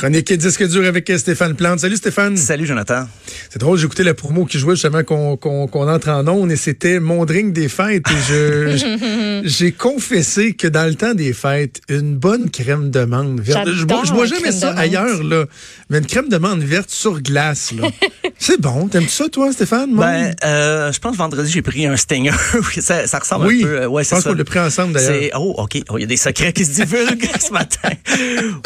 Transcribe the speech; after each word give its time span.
Chronique 0.00 0.30
et 0.30 0.38
disque 0.38 0.66
dur 0.66 0.86
avec 0.86 1.12
Stéphane 1.18 1.54
Plante. 1.54 1.80
Salut 1.80 1.96
Stéphane. 1.96 2.34
Salut 2.34 2.64
Jonathan. 2.64 3.06
C'est 3.50 3.58
drôle, 3.60 3.76
j'ai 3.78 3.84
écouté 3.84 4.02
la 4.02 4.14
promo 4.14 4.46
qui 4.46 4.58
jouait 4.58 4.74
justement 4.74 5.04
qu'on 5.04 5.36
qu'on 5.36 5.88
entre 5.90 6.08
en 6.08 6.26
ondes 6.26 6.50
et 6.50 6.56
c'était 6.56 7.00
mon 7.00 7.26
drink 7.26 7.52
des 7.52 7.68
fêtes. 7.68 8.06
Et 8.10 8.14
je 8.26 9.42
j'ai 9.44 9.72
confessé 9.72 10.54
que 10.54 10.68
dans 10.68 10.86
le 10.88 10.94
temps 10.94 11.12
des 11.12 11.34
fêtes, 11.34 11.82
une 11.90 12.16
bonne 12.16 12.48
crème 12.48 12.90
de 12.90 13.04
menthe. 13.04 13.40
Je, 13.44 13.84
bois- 13.84 14.04
je 14.06 14.12
bois 14.14 14.24
jamais 14.24 14.52
ça 14.52 14.70
ailleurs, 14.70 15.22
là. 15.22 15.44
Mais 15.90 15.98
une 15.98 16.06
crème 16.06 16.28
de 16.28 16.38
menthe 16.38 16.60
verte 16.60 16.88
sur 16.90 17.20
glace, 17.20 17.72
là. 17.72 17.88
C'est 18.38 18.58
bon. 18.60 18.88
T'aimes 18.88 19.08
ça, 19.08 19.28
toi, 19.28 19.52
Stéphane? 19.52 19.90
Moi? 19.90 20.06
Ben, 20.06 20.34
euh, 20.44 20.92
je 20.92 20.98
pense 20.98 21.12
que 21.12 21.18
vendredi, 21.18 21.50
j'ai 21.50 21.60
pris 21.62 21.84
un 21.84 21.96
Stinger. 21.96 22.30
Ça, 22.80 23.06
ça 23.06 23.18
ressemble 23.18 23.46
oui. 23.46 23.62
un 23.62 23.66
peu. 23.66 23.86
Ouais, 23.86 24.02
je 24.04 24.08
pense 24.08 24.24
qu'on 24.24 24.32
l'a 24.32 24.44
pris 24.44 24.58
ensemble 24.60 24.94
d'ailleurs. 24.94 25.14
C'est- 25.20 25.30
Oh, 25.36 25.54
OK. 25.58 25.76
Oh, 25.90 25.98
Il 25.98 26.02
y 26.02 26.04
a 26.04 26.06
des 26.06 26.16
secrets 26.16 26.52
qui 26.54 26.64
se 26.64 26.80
divulguent 26.80 27.28
ce 27.40 27.52
matin. 27.52 27.90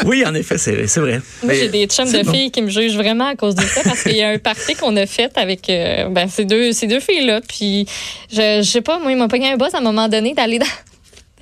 Oui, 0.05 0.23
en 0.25 0.33
effet, 0.33 0.57
c'est 0.57 0.87
c'est 0.87 0.99
vrai. 1.01 1.19
Moi, 1.43 1.53
j'ai 1.55 1.67
des 1.69 1.87
chums 1.87 2.09
de 2.11 2.21
bon. 2.23 2.31
filles 2.31 2.51
qui 2.51 2.61
me 2.61 2.69
jugent 2.69 2.95
vraiment 2.95 3.27
à 3.27 3.35
cause 3.35 3.55
de 3.55 3.63
ça 3.63 3.81
parce 3.83 4.03
qu'il 4.03 4.15
y 4.15 4.21
a 4.23 4.29
un 4.29 4.37
party 4.37 4.75
qu'on 4.75 4.95
a 4.95 5.05
fait 5.05 5.31
avec 5.37 5.69
euh, 5.69 6.07
ben, 6.09 6.29
ces 6.29 6.45
deux, 6.45 6.71
ces 6.71 6.87
deux 6.87 6.99
filles-là. 7.01 7.41
Puis, 7.47 7.85
je, 8.31 8.61
je 8.63 8.69
sais 8.69 8.81
pas, 8.81 8.99
moi, 8.99 9.11
ils 9.11 9.17
m'ont 9.17 9.27
pogné 9.27 9.51
un 9.51 9.57
boss 9.57 9.73
à 9.73 9.79
un 9.79 9.81
moment 9.81 10.07
donné 10.07 10.33
d'aller 10.35 10.59
dans- 10.59 10.65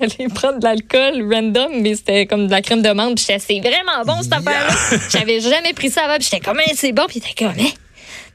d'aller 0.08 0.30
prendre 0.30 0.60
de 0.60 0.64
l'alcool 0.64 1.34
random, 1.34 1.82
mais 1.82 1.96
c'était 1.96 2.26
comme 2.26 2.48
de 2.48 2.52
la 2.52 2.62
crème 2.62 2.82
de 2.82 2.92
menthe. 2.92 3.16
Puis, 3.16 3.26
c'est 3.40 3.60
vraiment 3.60 4.04
bon, 4.06 4.22
cette 4.22 4.34
affaire-là. 4.34 4.98
J'avais 5.10 5.40
jamais 5.40 5.74
pris 5.74 5.90
ça 5.90 6.04
avant. 6.04 6.16
Puis, 6.16 6.28
j'étais 6.32 6.44
comme, 6.44 6.60
Hein, 6.60 6.72
c'est 6.76 6.92
bon. 6.92 7.06
Puis, 7.08 7.20
était 7.20 7.34
comme, 7.38 7.54
Hein? 7.60 7.70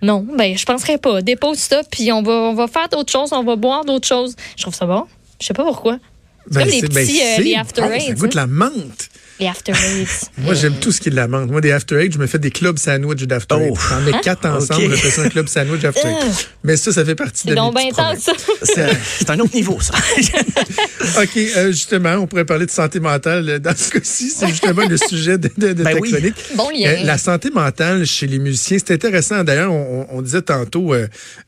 non, 0.02 0.26
ben, 0.36 0.56
je 0.56 0.64
penserais 0.64 0.98
pas. 0.98 1.22
Dépose 1.22 1.58
ça, 1.58 1.82
puis 1.90 2.12
on 2.12 2.22
va, 2.22 2.32
on 2.32 2.54
va 2.54 2.66
faire 2.68 2.88
d'autres 2.88 3.12
choses, 3.12 3.32
on 3.32 3.42
va 3.42 3.56
boire 3.56 3.84
d'autres 3.84 4.06
choses. 4.06 4.36
Je 4.56 4.62
trouve 4.62 4.74
ça 4.74 4.86
bon. 4.86 5.04
Je 5.40 5.46
sais 5.46 5.54
pas 5.54 5.64
pourquoi. 5.64 5.98
C'est 6.50 6.60
comme 6.60 6.68
les 6.68 6.80
ben, 6.82 6.88
petits, 6.88 7.20
euh, 7.20 7.34
c'est 7.36 7.42
les 7.42 7.54
After 7.54 7.82
bon, 7.82 8.00
Ça 8.00 8.12
goûte 8.12 8.36
hein. 8.36 8.40
la 8.40 8.46
menthe. 8.46 9.08
Les 9.40 9.46
After 9.46 9.72
Eight. 9.72 10.08
Moi, 10.38 10.54
j'aime 10.54 10.74
tout 10.80 10.90
ce 10.92 11.00
qui 11.00 11.08
est 11.08 11.10
de 11.12 11.16
la 11.16 11.28
menthe. 11.28 11.50
Moi, 11.50 11.60
des 11.60 11.70
After 11.72 11.96
Eight, 12.02 12.12
je 12.12 12.18
me 12.18 12.26
fais 12.26 12.38
des 12.38 12.50
clubs 12.50 12.78
sandwich 12.78 13.22
d'After 13.24 13.54
Eight. 13.56 13.72
Oh. 13.72 13.78
J'en 13.90 14.00
mets 14.00 14.20
quatre 14.20 14.46
ensemble, 14.46 14.84
Ok. 14.86 14.94
j'appelle 14.96 15.12
ça 15.12 15.22
un 15.22 15.28
club 15.28 15.48
sandwich 15.48 15.84
After 15.84 16.08
Eight. 16.08 16.48
Mais 16.64 16.76
ça, 16.76 16.92
ça 16.92 17.04
fait 17.04 17.14
partie 17.14 17.46
de 17.46 17.50
C'est 17.52 17.54
mes 17.54 17.60
donc 17.60 17.74
petits 17.76 17.92
problèmes. 17.92 18.16
intense, 18.18 18.36
ça. 18.74 18.86
C'est 19.18 19.30
un 19.30 19.38
autre 19.40 19.54
niveau, 19.54 19.78
ça. 19.80 19.94
OK, 21.22 21.36
euh, 21.56 21.66
justement, 21.68 22.14
on 22.16 22.26
pourrait 22.26 22.44
parler 22.44 22.66
de 22.66 22.70
santé 22.70 23.00
mentale. 23.00 23.48
euh, 23.48 23.58
Dans 23.58 23.76
ce 23.76 23.90
cas-ci, 23.90 24.30
c'est 24.30 24.48
justement 24.48 24.86
le 24.88 24.96
sujet 24.96 25.38
de, 25.38 25.50
de, 25.56 25.72
de 25.72 25.82
Ben 25.82 25.94
ta 25.94 26.00
oui. 26.00 26.10
chronique. 26.10 26.34
Bon 26.56 26.68
lien. 26.70 26.90
Euh, 26.90 27.04
la 27.04 27.18
santé 27.18 27.50
mentale 27.50 28.06
chez 28.06 28.26
les 28.26 28.38
musiciens, 28.38 28.78
c'est 28.78 28.92
intéressant. 28.94 29.44
D'ailleurs, 29.44 29.72
on, 29.72 30.06
on 30.10 30.22
disait 30.22 30.42
tantôt 30.42 30.94
euh, 30.94 31.06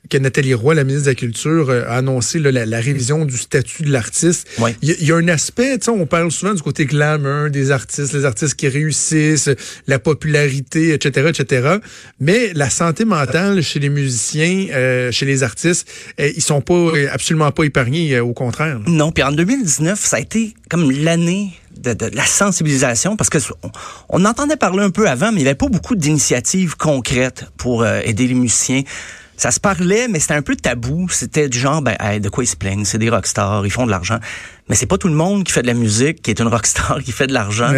que 0.08 0.18
Nathalie 0.18 0.54
Roy, 0.54 0.74
la 0.74 0.84
ministre 0.84 1.06
de 1.06 1.10
la 1.10 1.14
Culture, 1.16 1.70
euh, 1.70 1.84
a 1.88 1.96
annoncé 1.96 2.38
là, 2.38 2.50
la, 2.52 2.66
la 2.66 2.80
révision 2.80 3.24
du 3.24 3.36
statut 3.36 3.82
de 3.82 3.90
l'artiste. 3.92 4.48
Ouais. 4.58 4.74
Il 4.82 4.88
y, 4.88 4.92
a- 4.92 4.96
il 5.00 5.06
y 5.06 5.12
a 5.12 5.16
un 5.16 5.28
aspect, 5.28 5.78
tu 5.78 5.86
sais, 5.86 5.90
on 5.90 6.06
parle 6.06 6.30
souvent 6.30 6.54
du 6.54 6.62
côté 6.62 6.84
glamour 6.86 7.50
des 7.50 7.70
artistes, 7.70 7.79
les 8.12 8.24
artistes 8.24 8.54
qui 8.54 8.68
réussissent, 8.68 9.50
la 9.86 9.98
popularité, 9.98 10.92
etc., 10.92 11.28
etc. 11.28 11.76
Mais 12.18 12.52
la 12.54 12.70
santé 12.70 13.04
mentale 13.04 13.62
chez 13.62 13.78
les 13.78 13.88
musiciens, 13.88 14.66
euh, 14.72 15.10
chez 15.12 15.26
les 15.26 15.42
artistes, 15.42 15.88
euh, 16.18 16.30
ils 16.34 16.42
sont 16.42 16.60
pas 16.60 16.74
euh, 16.74 17.08
absolument 17.12 17.50
pas 17.52 17.64
épargnés, 17.64 18.14
euh, 18.14 18.24
au 18.24 18.32
contraire. 18.32 18.80
Non, 18.86 19.12
puis 19.12 19.22
en 19.22 19.32
2019, 19.32 19.98
ça 19.98 20.16
a 20.16 20.20
été 20.20 20.54
comme 20.68 20.90
l'année 20.90 21.52
de, 21.76 21.94
la 22.12 22.26
sensibilisation 22.26 23.16
parce 23.16 23.30
que 23.30 23.38
on, 24.08 24.24
entendait 24.24 24.56
parler 24.56 24.82
un 24.82 24.90
peu 24.90 25.08
avant, 25.08 25.32
mais 25.32 25.40
il 25.40 25.44
n'y 25.44 25.48
avait 25.48 25.54
pas 25.54 25.68
beaucoup 25.68 25.96
d'initiatives 25.96 26.76
concrètes 26.76 27.46
pour 27.56 27.86
aider 27.86 28.26
les 28.26 28.34
musiciens. 28.34 28.82
Ça 29.40 29.50
se 29.50 29.58
parlait, 29.58 30.06
mais 30.06 30.20
c'était 30.20 30.34
un 30.34 30.42
peu 30.42 30.54
tabou. 30.54 31.08
C'était 31.08 31.48
du 31.48 31.58
genre, 31.58 31.80
ben, 31.80 31.96
hey, 31.98 32.20
de 32.20 32.28
quoi 32.28 32.44
ils 32.44 32.46
se 32.46 32.56
plaignent? 32.56 32.84
C'est 32.84 32.98
des 32.98 33.08
rockstars, 33.08 33.64
ils 33.64 33.70
font 33.70 33.86
de 33.86 33.90
l'argent. 33.90 34.18
Mais 34.68 34.76
c'est 34.76 34.84
pas 34.84 34.98
tout 34.98 35.08
le 35.08 35.14
monde 35.14 35.44
qui 35.44 35.52
fait 35.52 35.62
de 35.62 35.66
la 35.66 35.72
musique, 35.72 36.20
qui 36.20 36.30
est 36.30 36.40
une 36.40 36.48
rockstar, 36.48 36.98
qui 37.04 37.10
fait 37.10 37.26
de 37.26 37.32
l'argent. 37.32 37.72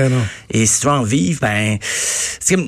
Et 0.51 0.67
si 0.67 0.81
tu 0.81 0.87
veux 0.89 0.93
en 0.93 1.05
vivre, 1.05 1.39
ben, 1.41 1.79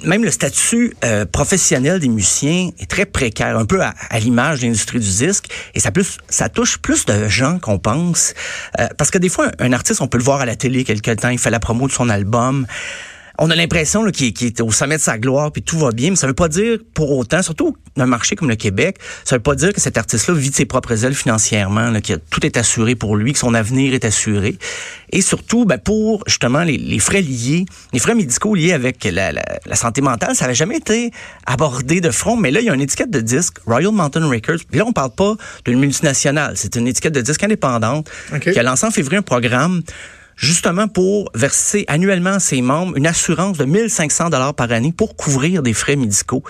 même 0.05 0.23
le 0.23 0.31
statut 0.31 0.95
euh, 1.05 1.27
professionnel 1.27 1.99
des 1.99 2.07
musiciens 2.07 2.71
est 2.79 2.89
très 2.89 3.05
précaire, 3.05 3.59
un 3.59 3.65
peu 3.65 3.83
à, 3.83 3.95
à 4.11 4.21
l'image 4.21 4.61
de 4.61 4.67
l'industrie 4.67 5.01
du 5.01 5.11
disque. 5.11 5.49
Et 5.75 5.81
ça, 5.81 5.91
plus, 5.91 6.19
ça 6.29 6.49
touche 6.49 6.79
plus 6.79 7.05
de 7.05 7.29
gens 7.29 7.59
qu'on 7.59 7.81
pense. 7.81 8.33
Euh, 8.79 8.87
parce 8.97 9.11
que 9.11 9.19
des 9.19 9.29
fois, 9.29 9.51
un, 9.59 9.71
un 9.71 9.73
artiste, 9.73 10.03
on 10.03 10.07
peut 10.07 10.19
le 10.19 10.25
voir 10.25 10.41
à 10.41 10.47
la 10.47 10.55
télé 10.55 10.85
quelque 10.85 11.11
temps, 11.11 11.31
il 11.31 11.41
fait 11.41 11.51
la 11.51 11.59
promo 11.59 11.89
de 11.89 11.93
son 11.93 12.09
album. 12.09 12.65
On 13.39 13.51
a 13.51 13.57
l'impression 13.57 14.05
qu'il 14.11 14.33
est 14.47 14.61
au 14.61 14.71
sommet 14.71 14.97
de 14.97 15.03
sa 15.03 15.19
gloire, 15.19 15.51
puis 15.51 15.63
tout 15.63 15.79
va 15.79 15.91
bien, 15.91 16.11
mais 16.11 16.17
ça 16.17 16.27
veut 16.27 16.35
pas 16.35 16.49
dire 16.49 16.79
pour 16.95 17.11
autant, 17.11 17.43
surtout 17.43 17.77
dans 17.97 18.05
un 18.05 18.07
marché 18.07 18.37
comme 18.37 18.49
le 18.49 18.57
Québec, 18.57 18.97
ça 19.25 19.37
veut 19.37 19.43
pas 19.43 19.55
dire 19.55 19.73
que 19.73 19.81
cet 19.81 19.99
artiste-là 19.99 20.35
vit 20.35 20.51
de 20.51 20.55
ses 20.55 20.67
propres 20.67 21.05
ailes 21.05 21.15
financièrement, 21.15 21.91
là, 21.91 22.01
que 22.01 22.15
tout 22.15 22.45
est 22.47 22.57
assuré 22.57 22.95
pour 22.95 23.17
lui, 23.17 23.33
que 23.33 23.39
son 23.39 23.55
avenir 23.55 23.95
est 23.95 24.05
assuré. 24.05 24.57
Et 25.11 25.21
surtout, 25.21 25.65
ben, 25.65 25.79
pour 25.79 26.23
justement 26.27 26.63
les, 26.63 26.77
les 26.77 26.99
frais 26.99 27.23
liés, 27.23 27.67
les 27.93 27.99
frais 27.99 28.15
médicaux 28.15 28.55
liés 28.55 28.73
avec 28.73 29.05
la, 29.05 29.33
la, 29.33 29.43
la 29.67 29.77
santé 29.77 30.01
mentale, 30.01 30.35
ça 30.37 30.45
avait 30.45 30.55
jamais 30.55 30.77
été 30.77 31.11
abordé 31.47 32.01
de 32.01 32.11
front, 32.11 32.37
mais 32.37 32.51
là, 32.51 32.61
il 32.61 32.67
y 32.67 32.71
a 32.71 32.75
une 32.75 32.81
étiquette 32.81 33.11
de 33.11 33.21
disque, 33.21 33.59
Royal 33.67 33.93
Mountain 33.93 34.29
Records, 34.29 34.65
puis 34.69 34.79
là, 34.79 34.85
on 34.87 34.93
parle 34.93 35.15
pas 35.15 35.35
d'une 35.65 35.81
multinationale, 35.81 36.55
c'est 36.57 36.77
une 36.77 36.87
étiquette 36.87 37.15
de 37.15 37.21
disque 37.21 37.43
indépendante 37.43 38.09
qui 38.43 38.59
a 38.59 38.63
lancé 38.63 38.87
en 38.87 38.91
février 38.91 39.19
un 39.19 39.23
programme 39.23 39.83
justement 40.37 40.89
pour 40.89 41.31
verser 41.35 41.85
annuellement 41.89 42.35
à 42.35 42.41
ses 42.41 42.63
membres 42.63 42.97
une 42.97 43.07
assurance 43.07 43.59
de 43.59 43.65
1500 43.65 44.31
dollars 44.31 44.55
par 44.55 44.71
année 44.73 44.93
pour 44.93 45.17
couvrir 45.17 45.63
des 45.63 45.73
frais 45.73 45.97
médicaux 45.97 46.43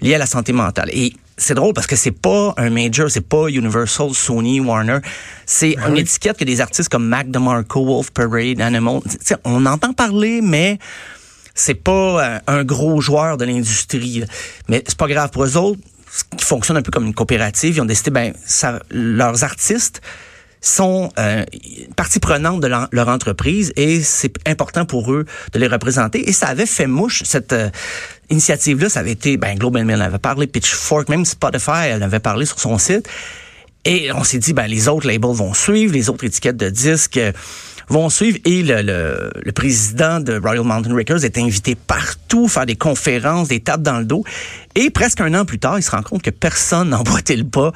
liés 0.00 0.14
à 0.14 0.18
la 0.18 0.26
santé 0.26 0.52
mentale. 0.52 0.90
Et 0.92 1.14
c'est 1.36 1.54
drôle 1.54 1.72
parce 1.72 1.86
que 1.86 1.96
c'est 1.96 2.10
pas 2.10 2.52
un 2.58 2.70
major, 2.70 3.10
c'est 3.10 3.26
pas 3.26 3.48
Universal, 3.48 4.10
Sony, 4.12 4.60
Warner. 4.60 4.98
C'est 5.46 5.76
une 5.88 5.96
étiquette 5.96 6.36
que 6.36 6.44
des 6.44 6.60
artistes 6.60 6.90
comme 6.90 7.06
Mac 7.06 7.30
DeMarco, 7.30 7.84
Wolf 7.84 8.10
Parade, 8.10 8.60
Animal, 8.60 9.00
on 9.44 9.64
entend 9.64 9.94
parler, 9.94 10.42
mais 10.42 10.78
c'est 11.54 11.74
pas 11.74 12.24
euh, 12.24 12.38
un 12.46 12.64
gros 12.64 13.00
joueur 13.00 13.38
de 13.38 13.46
l'industrie. 13.46 14.24
Mais 14.68 14.84
c'est 14.86 14.98
pas 14.98 15.08
grave 15.08 15.30
pour 15.30 15.44
eux 15.44 15.56
autres, 15.56 15.80
qui 16.36 16.44
fonctionne 16.44 16.76
un 16.76 16.82
peu 16.82 16.90
comme 16.90 17.06
une 17.06 17.14
coopérative. 17.14 17.76
Ils 17.76 17.80
ont 17.80 17.86
décidé, 17.86 18.10
ben, 18.10 18.34
ça, 18.44 18.80
leurs 18.90 19.42
artistes 19.42 20.02
sont 20.60 21.10
euh, 21.18 21.44
partie 21.96 22.20
prenante 22.20 22.60
de 22.60 22.66
leur, 22.66 23.08
entreprise 23.08 23.72
et 23.76 24.00
c'est 24.02 24.34
important 24.46 24.84
pour 24.84 25.12
eux 25.12 25.24
de 25.52 25.58
les 25.58 25.66
représenter. 25.66 26.28
Et 26.28 26.32
ça 26.32 26.48
avait 26.48 26.66
fait 26.66 26.86
mouche, 26.86 27.22
cette 27.24 27.52
euh, 27.52 27.70
initiative-là. 28.28 28.88
Ça 28.88 29.00
avait 29.00 29.12
été, 29.12 29.36
ben, 29.36 29.56
Global 29.56 29.84
Mail 29.84 30.02
en 30.02 30.04
avait 30.04 30.18
parlé, 30.18 30.46
Pitchfork, 30.46 31.08
même 31.08 31.24
Spotify, 31.24 31.86
elle 31.86 32.02
avait 32.02 32.20
parlé 32.20 32.44
sur 32.44 32.60
son 32.60 32.78
site. 32.78 33.08
Et 33.86 34.12
on 34.12 34.24
s'est 34.24 34.38
dit, 34.38 34.52
ben, 34.52 34.66
les 34.66 34.88
autres 34.88 35.06
labels 35.06 35.30
vont 35.30 35.54
suivre, 35.54 35.94
les 35.94 36.10
autres 36.10 36.24
étiquettes 36.24 36.58
de 36.58 36.68
disques 36.68 37.16
euh, 37.16 37.32
vont 37.90 38.08
suivre. 38.08 38.38
Et 38.44 38.62
le, 38.62 38.82
le, 38.82 39.30
le 39.44 39.52
président 39.52 40.20
de 40.20 40.38
Royal 40.38 40.64
Mountain 40.64 40.94
Records 40.94 41.24
est 41.24 41.36
invité 41.36 41.74
partout, 41.74 42.48
faire 42.48 42.66
des 42.66 42.76
conférences, 42.76 43.48
des 43.48 43.60
tapes 43.60 43.82
dans 43.82 43.98
le 43.98 44.04
dos. 44.04 44.24
Et 44.76 44.90
presque 44.90 45.20
un 45.20 45.34
an 45.34 45.44
plus 45.44 45.58
tard, 45.58 45.78
il 45.78 45.82
se 45.82 45.90
rend 45.90 46.02
compte 46.02 46.22
que 46.22 46.30
personne 46.30 46.88
n'emboîtait 46.90 47.36
le 47.36 47.44
pas, 47.44 47.72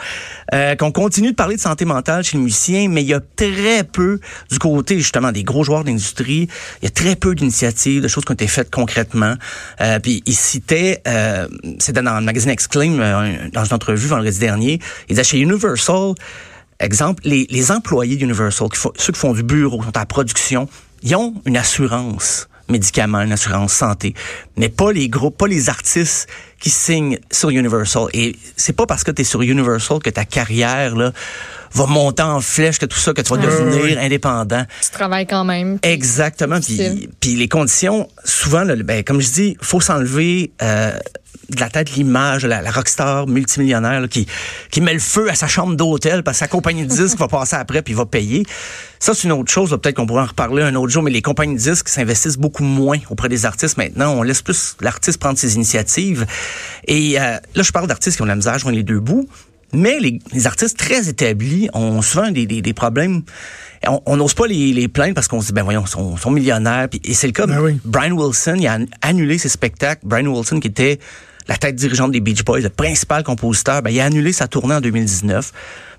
euh, 0.55 0.77
qu'on 0.77 0.93
continue 0.93 1.33
de 1.33 1.37
parler 1.37 1.57
de 1.57 1.61
santé 1.61 1.85
mentale 1.85 2.23
chez 2.23 2.37
les 2.37 2.43
musiciens, 2.43 2.89
mais 2.89 3.03
il 3.03 3.09
y 3.09 3.15
a 3.15 3.21
très 3.21 3.83
peu 3.83 4.21
du 4.51 4.59
côté 4.59 4.97
justement 4.99 5.33
des 5.33 5.43
gros 5.43 5.65
joueurs 5.65 5.85
d'industrie, 5.85 6.49
il 6.81 6.85
y 6.85 6.87
a 6.87 6.91
très 6.91 7.17
peu 7.17 7.35
d'initiatives, 7.35 8.01
de 8.01 8.09
choses 8.09 8.25
qui 8.25 8.31
ont 8.31 8.35
été 8.35 8.47
faites 8.47 8.71
concrètement. 8.71 9.35
Euh, 9.81 9.99
puis 9.99 10.23
il 10.27 10.35
citait, 10.35 11.03
euh, 11.09 11.49
c'était 11.81 12.03
dans 12.03 12.19
le 12.19 12.25
magazine 12.25 12.51
Exclaim, 12.51 12.99
euh, 13.01 13.49
dans 13.53 13.65
une 13.65 13.75
entrevue 13.75 14.07
vendredi 14.07 14.39
dernier, 14.39 14.79
il 15.09 15.17
disait 15.17 15.25
chez 15.25 15.39
Universal, 15.41 16.15
exemple, 16.81 17.23
les, 17.25 17.47
les 17.51 17.71
employés 17.71 18.17
d'Universal, 18.17 18.69
ceux 18.97 19.13
qui 19.13 19.19
font 19.19 19.33
du 19.33 19.43
bureau, 19.43 19.79
qui 19.79 19.87
sont 19.87 19.97
à 19.97 20.07
production, 20.07 20.69
ils 21.03 21.15
ont 21.17 21.35
une 21.45 21.57
assurance 21.57 22.49
médicaments, 22.69 23.21
une 23.21 23.33
assurance 23.33 23.73
santé, 23.75 24.15
mais 24.57 24.69
pas 24.69 24.93
les 24.93 25.09
groupes, 25.09 25.37
pas 25.37 25.47
les 25.47 25.69
artistes 25.69 26.29
qui 26.65 26.71
signent 26.71 27.19
sur 27.31 27.51
Universal. 27.51 28.07
Et 28.15 28.37
c'est 28.57 28.73
pas 28.73 28.87
parce 28.87 29.05
que 29.05 29.11
tu 29.11 29.21
es 29.21 29.25
sur 29.25 29.43
Universal 29.43 29.99
que 29.99 30.09
ta 30.09 30.25
carrière 30.25 30.97
là 30.97 31.13
va 31.75 31.85
monter 31.85 32.23
en 32.23 32.41
flèche, 32.41 32.79
que 32.79 32.87
tout 32.87 32.97
ça, 32.99 33.13
que 33.13 33.21
tu 33.21 33.29
vas 33.35 33.37
devenir 33.37 33.99
indépendant. 33.99 34.65
Tu 34.83 34.91
travailles 34.91 35.27
quand 35.27 35.45
même. 35.45 35.79
puis- 35.79 35.91
Exactement. 35.91 36.59
Puis, 36.61 37.11
puis 37.21 37.35
les 37.35 37.49
conditions, 37.49 38.09
souvent, 38.25 38.65
là, 38.65 38.77
ben, 38.77 39.05
comme 39.05 39.21
je 39.21 39.31
dis, 39.31 39.57
faut 39.61 39.83
s'enlever 39.83 40.53
euh, 40.63 40.93
de 41.51 41.61
la 41.61 41.69
tête 41.69 41.91
l'image 41.97 42.45
de 42.45 42.49
la, 42.49 42.63
la 42.63 42.71
rockstar 42.71 43.27
multimillionnaire 43.27 44.01
là, 44.01 44.09
qui, 44.09 44.27
qui 44.71 44.81
met 44.81 44.95
le 44.95 45.01
feu 45.01 45.29
à 45.31 45.35
sa 45.35 45.47
chambre 45.49 45.77
d'hôtel 45.77 46.23
parce 46.23 46.37
que 46.39 46.45
sa 46.45 46.49
compagnie 46.49 46.87
de 46.87 46.89
disques 46.89 47.19
va 47.19 47.29
passer 47.29 47.57
après 47.57 47.83
puis 47.83 47.93
va 47.93 48.07
payer. 48.07 48.47
Ça, 49.01 49.13
c'est 49.13 49.25
une 49.25 49.33
autre 49.33 49.53
chose. 49.53 49.69
Peut-être 49.83 49.97
qu'on 49.97 50.07
pourra 50.07 50.23
en 50.23 50.27
reparler 50.27 50.63
un 50.63 50.75
autre 50.77 50.91
jour, 50.91 51.03
mais 51.03 51.11
les 51.11 51.21
compagnies 51.21 51.57
de 51.57 51.61
disques 51.61 51.89
s'investissent 51.91 52.39
beaucoup 52.39 52.63
moins 52.65 52.99
auprès 53.11 53.29
des 53.29 53.45
artistes 53.45 53.77
maintenant. 53.77 54.15
On 54.17 54.23
laisse 54.23 54.41
plus 54.41 54.77
l'artiste 54.81 55.19
prendre 55.19 55.37
ses 55.39 55.57
initiatives. 55.57 56.25
Et 56.87 57.19
euh, 57.21 57.37
là, 57.55 57.63
je 57.63 57.71
parle 57.73 57.87
d'artistes 57.87 58.17
qui 58.17 58.23
ont 58.23 58.27
de 58.27 58.31
la 58.31 58.37
misère 58.37 58.55
à 58.55 58.59
joindre 58.59 58.77
les 58.77 58.83
deux 58.83 59.01
bouts. 59.01 59.29
Mais 59.73 59.99
les, 59.99 60.21
les 60.33 60.47
artistes 60.47 60.79
très 60.79 61.09
établis 61.09 61.69
ont 61.75 62.01
souvent 62.01 62.31
des, 62.31 62.47
des, 62.47 62.63
des 62.63 62.73
problèmes. 62.75 63.23
On- 64.07 64.17
n'ose 64.17 64.33
pas 64.35 64.47
les, 64.47 64.73
les 64.73 64.87
plaindre 64.89 65.15
parce 65.15 65.27
qu'on 65.29 65.41
se 65.41 65.49
dit, 65.49 65.53
ben 65.53 65.63
voyons, 65.65 65.83
ils 65.85 65.91
sont, 65.91 66.17
sont 66.17 66.31
millionnaires. 66.31 66.89
Et 67.03 67.13
c'est 67.13 67.27
le 67.27 67.33
cas. 67.33 67.47
Ben 67.47 67.61
oui. 67.61 67.81
Brian 67.85 68.13
Wilson, 68.13 68.55
il 68.59 68.67
a 68.69 68.77
an- 68.77 68.87
annulé 69.03 69.37
ses 69.37 69.49
spectacles. 69.49 70.03
Brian 70.05 70.27
Wilson, 70.27 70.61
qui 70.61 70.69
était 70.69 71.01
la 71.49 71.57
tête 71.57 71.75
dirigeante 71.75 72.13
des 72.13 72.21
Beach 72.21 72.45
Boys, 72.45 72.61
le 72.61 72.69
principal 72.71 73.25
compositeur, 73.25 73.83
ben, 73.83 73.91
il 73.91 74.01
a 74.01 74.05
annulé 74.07 74.33
sa 74.33 74.47
tournée 74.49 74.75
en 74.77 74.81
2019 74.81 75.53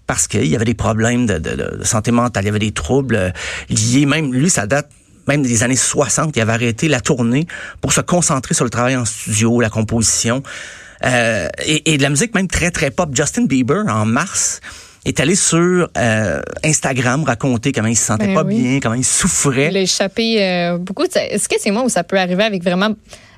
parce 0.07 0.27
qu'il 0.27 0.45
y 0.45 0.55
avait 0.55 0.65
des 0.65 0.73
problèmes 0.73 1.25
de, 1.25 1.37
de- 1.37 1.77
de 1.79 1.83
santé 1.83 2.11
mentale, 2.11 2.43
il 2.43 2.47
y 2.47 2.49
avait 2.49 2.59
des 2.59 2.71
troubles 2.71 3.15
euh, 3.15 3.29
liés, 3.69 4.05
même 4.05 4.33
lui, 4.33 4.49
ça 4.49 4.67
date 4.67 4.89
même 5.27 5.41
des 5.41 5.63
années 5.63 5.75
60, 5.75 6.35
il 6.35 6.41
avait 6.41 6.53
arrêté 6.53 6.87
la 6.87 7.01
tournée 7.01 7.47
pour 7.81 7.93
se 7.93 8.01
concentrer 8.01 8.53
sur 8.53 8.63
le 8.63 8.69
travail 8.69 8.95
en 8.95 9.05
studio, 9.05 9.59
la 9.59 9.69
composition. 9.69 10.43
Euh, 11.03 11.47
et, 11.65 11.93
et, 11.93 11.97
de 11.97 12.03
la 12.03 12.09
musique 12.09 12.33
même 12.33 12.47
très, 12.47 12.71
très 12.71 12.89
pop. 12.89 13.09
Justin 13.13 13.45
Bieber, 13.45 13.83
en 13.87 14.05
mars, 14.05 14.61
est 15.05 15.19
allé 15.19 15.35
sur 15.35 15.87
euh, 15.97 16.41
Instagram 16.63 17.23
raconter 17.23 17.71
comment 17.71 17.87
il 17.87 17.97
se 17.97 18.05
sentait 18.05 18.27
Ben 18.27 18.33
pas 18.33 18.43
oui. 18.43 18.59
bien, 18.59 18.79
comment 18.79 18.95
il 18.95 19.05
souffrait. 19.05 19.69
Il 19.69 19.77
a 19.77 19.81
échappé 19.81 20.43
euh, 20.43 20.77
beaucoup. 20.77 21.03
Est-ce 21.03 21.47
que 21.47 21.55
c'est 21.59 21.71
moi 21.71 21.83
où 21.83 21.89
ça 21.89 22.03
peut 22.03 22.17
arriver 22.17 22.43
avec 22.43 22.63
vraiment 22.63 22.89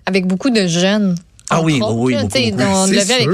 avec 0.06 0.26
beaucoup 0.26 0.50
de 0.50 0.66
jeunes? 0.68 1.16
Ah 1.50 1.62
oui, 1.62 1.80
autres, 1.82 1.94
oui, 1.96 2.14
là, 2.14 2.22
beaucoup, 2.24 2.34
beaucoup. 2.38 2.64
On 2.64 2.84
avec 2.84 3.28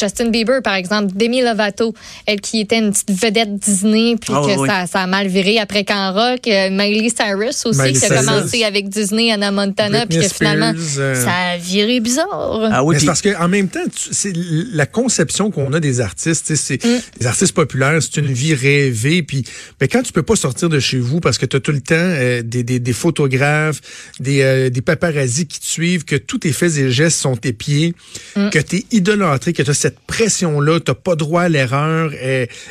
Justin 0.00 0.30
Bieber, 0.30 0.60
par 0.62 0.74
exemple, 0.74 1.12
Demi 1.14 1.40
Lovato, 1.42 1.94
elle 2.26 2.40
qui 2.40 2.60
était 2.60 2.78
une 2.78 2.92
petite 2.92 3.10
vedette 3.12 3.54
Disney, 3.58 4.16
puis 4.20 4.32
Ah 4.34 4.42
que 4.44 4.58
oui, 4.58 4.68
ça, 4.68 4.86
ça 4.86 5.00
a 5.02 5.06
mal 5.06 5.28
viré 5.28 5.58
après 5.58 5.84
qu'en 5.84 6.12
rock. 6.12 6.40
Euh, 6.48 6.68
Miley 6.70 7.10
Cyrus 7.10 7.64
aussi, 7.66 7.78
Miley 7.78 7.92
qui 7.92 8.04
a 8.04 8.08
Cyrus. 8.08 8.26
commencé 8.26 8.64
avec 8.64 8.88
Disney, 8.88 9.30
Anna 9.32 9.52
Montana, 9.52 10.06
puis 10.06 10.18
que 10.18 10.28
finalement, 10.28 10.72
euh, 10.98 11.14
ça 11.24 11.30
a 11.52 11.58
viré 11.58 12.00
bizarre. 12.00 12.68
Ah 12.72 12.82
oui, 12.84 12.96
puis- 12.96 13.06
parce 13.06 13.22
qu'en 13.22 13.48
même 13.48 13.68
temps, 13.68 13.84
tu- 13.94 14.08
c'est 14.12 14.32
la 14.72 14.86
conception 14.86 15.50
qu'on 15.50 15.72
a 15.72 15.80
des 15.80 16.00
artistes, 16.00 16.46
tu 16.48 16.56
sais, 16.56 16.78
c'est 16.80 16.84
Mm. 16.84 17.00
les 17.20 17.26
artistes 17.26 17.52
populaires, 17.54 17.98
c'est 18.02 18.16
une 18.20 18.32
vie 18.32 18.54
rêvée. 18.54 19.22
Puis, 19.22 19.44
mais 19.80 19.88
quand 19.88 20.02
tu 20.02 20.12
peux 20.12 20.22
pas 20.22 20.36
sortir 20.36 20.68
de 20.68 20.80
chez 20.80 20.98
vous 20.98 21.20
parce 21.20 21.38
que 21.38 21.46
tu 21.46 21.56
as 21.56 21.60
tout 21.60 21.72
le 21.72 21.80
temps 21.80 21.94
euh, 21.96 22.42
des, 22.42 22.62
des, 22.64 22.78
des 22.80 22.92
photographes, 22.92 23.80
des, 24.20 24.42
euh, 24.42 24.70
des 24.70 24.82
paparazzis 24.82 25.46
qui 25.46 25.60
te 25.60 25.66
suivent, 25.66 26.04
que 26.04 26.16
tous 26.16 26.38
tes 26.38 26.52
faits 26.52 26.76
et 26.78 26.90
gestes 26.90 27.20
sont 27.20 27.27
épiés, 27.42 27.94
Mm. 28.36 28.50
que 28.50 28.58
tu 28.58 28.76
es 28.76 28.84
idolâtré, 28.92 29.52
que 29.52 29.62
tu 29.62 29.70
as 29.70 29.74
cette 29.74 30.00
pression-là, 30.00 30.80
tu 30.80 30.92
pas 30.94 31.16
droit 31.16 31.42
à 31.42 31.48
l'erreur. 31.48 32.12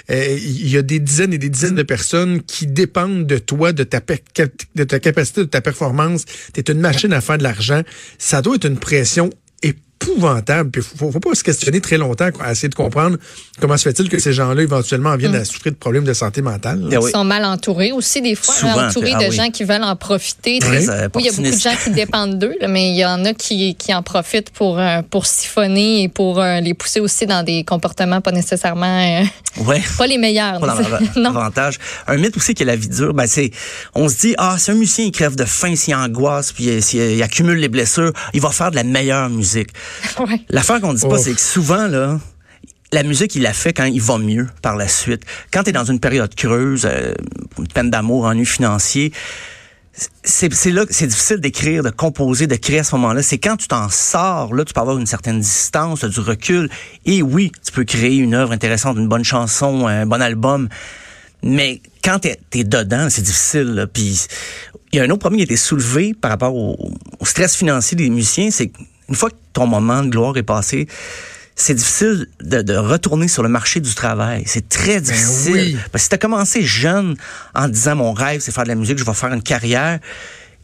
Il 0.09 0.69
y 0.69 0.77
a 0.77 0.81
des 0.81 0.99
dizaines 0.99 1.33
et 1.33 1.37
des 1.37 1.49
dizaines 1.49 1.75
de 1.75 1.83
personnes 1.83 2.41
qui 2.41 2.67
dépendent 2.67 3.25
de 3.25 3.37
toi, 3.37 3.73
de 3.73 3.83
ta, 3.83 4.01
de 4.75 4.83
ta 4.83 4.99
capacité, 4.99 5.41
de 5.41 5.45
ta 5.45 5.61
performance. 5.61 6.25
Tu 6.53 6.59
es 6.59 6.71
une 6.71 6.79
machine 6.79 7.13
à 7.13 7.21
faire 7.21 7.37
de 7.37 7.43
l'argent. 7.43 7.81
Ça 8.17 8.41
doit 8.41 8.55
être 8.55 8.65
une 8.65 8.77
pression 8.77 9.29
épouvantable. 10.11 10.71
Puis 10.71 10.81
faut, 10.81 11.11
faut 11.11 11.19
pas 11.19 11.35
se 11.35 11.43
questionner 11.43 11.81
très 11.81 11.97
longtemps 11.97 12.29
à 12.39 12.51
essayer 12.51 12.69
de 12.69 12.75
comprendre 12.75 13.17
comment 13.59 13.77
se 13.77 13.83
fait-il 13.83 14.09
que 14.09 14.19
ces 14.19 14.33
gens-là 14.33 14.61
éventuellement 14.61 15.15
viennent 15.15 15.35
à 15.35 15.45
souffrir 15.45 15.71
de 15.71 15.77
problèmes 15.77 16.03
de 16.03 16.13
santé 16.13 16.41
mentale. 16.41 16.81
là. 16.81 16.99
Oui. 16.99 17.09
Ils 17.09 17.11
sont 17.17 17.23
mal 17.23 17.45
entourés 17.45 17.91
aussi, 17.91 18.21
des 18.21 18.35
fois, 18.35 18.53
Souvent, 18.53 18.75
là, 18.75 18.87
entourés 18.89 19.13
ah 19.15 19.23
de 19.23 19.29
oui. 19.29 19.35
gens 19.35 19.49
qui 19.49 19.63
veulent 19.63 19.83
en 19.83 19.95
profiter. 19.95 20.59
Oui, 20.63 20.77
il 20.81 20.85
y 20.85 20.89
a 20.89 21.09
beaucoup 21.09 21.41
de 21.41 21.51
gens 21.57 21.75
qui 21.83 21.89
dépendent 21.95 22.37
d'eux, 22.39 22.55
là, 22.61 22.67
mais 22.67 22.89
il 22.89 22.97
y 22.97 23.05
en 23.05 23.23
a 23.25 23.33
qui, 23.33 23.75
qui 23.75 23.93
en 23.93 24.03
profitent 24.03 24.49
pour, 24.51 24.79
euh, 24.79 25.01
pour 25.09 25.25
siphonner 25.25 26.03
et 26.03 26.09
pour 26.09 26.39
euh, 26.41 26.59
les 26.59 26.73
pousser 26.73 26.99
aussi 26.99 27.25
dans 27.25 27.43
des 27.43 27.63
comportements 27.63 28.21
pas 28.21 28.31
nécessairement, 28.31 29.21
euh, 29.21 29.23
Ouais. 29.65 29.81
pas 29.97 30.07
les 30.07 30.17
meilleurs. 30.17 30.59
Pas 30.59 30.77
non. 31.15 31.33
l'avantage. 31.33 31.79
Un 32.07 32.17
mythe 32.17 32.37
aussi 32.37 32.53
qui 32.53 32.63
est 32.63 32.65
la 32.65 32.75
vie 32.75 32.87
dure, 32.89 33.13
ben 33.13 33.25
c'est, 33.27 33.51
on 33.95 34.07
se 34.07 34.17
dit, 34.17 34.35
ah, 34.37 34.55
c'est 34.59 34.71
un 34.71 34.75
musicien, 34.75 35.05
il 35.05 35.11
crève 35.11 35.35
de 35.35 35.45
faim, 35.45 35.75
s'il 35.75 35.95
angoisse, 35.95 36.51
puis 36.51 36.69
euh, 36.69 36.81
s'il 36.81 37.01
il 37.01 37.23
accumule 37.23 37.57
les 37.57 37.69
blessures, 37.69 38.11
il 38.33 38.41
va 38.41 38.49
faire 38.51 38.71
de 38.71 38.75
la 38.75 38.83
meilleure 38.83 39.29
musique. 39.29 39.69
Ouais. 40.19 40.41
L'affaire 40.49 40.81
qu'on 40.81 40.93
dit 40.93 41.07
pas, 41.07 41.17
c'est 41.17 41.33
que 41.33 41.39
souvent, 41.41 41.87
là, 41.87 42.19
la 42.91 43.03
musique, 43.03 43.35
il 43.35 43.41
la 43.41 43.53
fait 43.53 43.73
quand 43.73 43.85
il 43.85 44.01
va 44.01 44.17
mieux 44.17 44.47
par 44.61 44.75
la 44.75 44.87
suite. 44.87 45.23
Quand 45.51 45.63
tu 45.63 45.69
es 45.69 45.73
dans 45.73 45.85
une 45.85 45.99
période 45.99 46.33
creuse, 46.35 46.85
euh, 46.89 47.13
une 47.57 47.67
peine 47.67 47.89
d'amour, 47.89 48.25
ennui 48.25 48.45
financier, 48.45 49.11
c'est 50.23 50.71
là 50.71 50.85
que 50.85 50.93
c'est 50.93 51.07
difficile 51.07 51.37
d'écrire, 51.37 51.83
de 51.83 51.89
composer, 51.89 52.45
de 52.47 52.55
créer 52.55 52.79
à 52.79 52.83
ce 52.83 52.95
moment-là. 52.95 53.23
C'est 53.23 53.39
quand 53.39 53.57
tu 53.57 53.67
t'en 53.67 53.89
sors, 53.89 54.53
là, 54.53 54.63
tu 54.63 54.73
peux 54.73 54.81
avoir 54.81 54.97
une 54.97 55.07
certaine 55.07 55.39
distance, 55.39 56.03
du 56.03 56.19
recul. 56.19 56.69
Et 57.05 57.21
oui, 57.21 57.51
tu 57.65 57.71
peux 57.71 57.83
créer 57.83 58.17
une 58.17 58.35
œuvre 58.35 58.51
intéressante, 58.51 58.97
une 58.97 59.07
bonne 59.07 59.23
chanson, 59.23 59.87
un 59.87 60.05
bon 60.05 60.21
album. 60.21 60.69
Mais 61.43 61.81
quand 62.03 62.19
t'es 62.19 62.39
es 62.53 62.63
dedans, 62.63 63.07
c'est 63.09 63.23
difficile. 63.23 63.73
là. 63.73 63.87
Puis 63.87 64.27
il 64.93 64.97
y 64.97 64.99
a 64.99 65.03
un 65.03 65.09
autre 65.09 65.19
problème 65.19 65.37
qui 65.37 65.43
a 65.43 65.45
été 65.45 65.57
soulevé 65.57 66.13
par 66.13 66.31
rapport 66.31 66.55
au, 66.55 66.77
au 67.19 67.25
stress 67.25 67.55
financier 67.55 67.97
des 67.97 68.09
musiciens, 68.09 68.51
c'est 68.51 68.71
qu'une 69.07 69.15
fois 69.15 69.29
que 69.29 69.35
ton 69.53 69.65
moment 69.67 70.03
de 70.03 70.09
gloire 70.09 70.37
est 70.37 70.43
passé, 70.43 70.87
c'est 71.55 71.73
difficile 71.73 72.27
de, 72.41 72.61
de 72.61 72.75
retourner 72.75 73.27
sur 73.27 73.41
le 73.41 73.49
marché 73.49 73.79
du 73.79 73.93
travail. 73.95 74.43
C'est 74.45 74.69
très 74.69 75.01
difficile. 75.01 75.53
oui. 75.53 75.77
Parce 75.91 75.93
que 75.93 75.99
si 76.03 76.09
t'as 76.09 76.17
commencé 76.17 76.61
jeune 76.61 77.15
en 77.55 77.67
disant 77.67 77.95
mon 77.95 78.13
rêve, 78.13 78.41
c'est 78.41 78.51
faire 78.53 78.63
de 78.65 78.69
la 78.69 78.75
musique, 78.75 78.99
je 78.99 79.03
vais 79.03 79.13
faire 79.13 79.33
une 79.33 79.41
carrière. 79.41 79.99